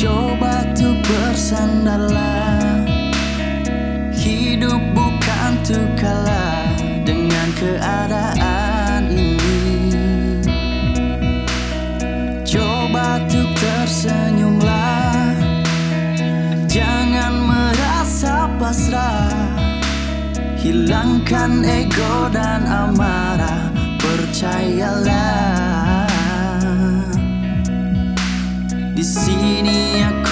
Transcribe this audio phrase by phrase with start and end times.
[0.00, 2.88] coba tuh bersandarlah
[4.16, 6.72] Hidup bukan tuh kalah
[7.04, 10.40] dengan keadaan ini.
[12.44, 15.36] Coba tuh tersenyumlah.
[16.68, 19.32] Jangan merasa pasrah.
[20.60, 23.72] Hilangkan ego dan amarah.
[23.96, 25.59] Percayalah.
[29.00, 30.29] this city I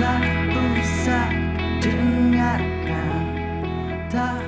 [0.00, 0.24] tak
[0.80, 1.28] usah
[1.84, 3.24] dengarkan
[4.08, 4.40] tak